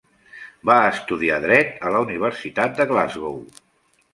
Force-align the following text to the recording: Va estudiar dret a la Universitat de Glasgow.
Va 0.69 0.77
estudiar 0.93 1.37
dret 1.43 1.77
a 1.89 1.91
la 1.97 2.01
Universitat 2.07 2.75
de 2.81 2.89
Glasgow. 2.93 3.37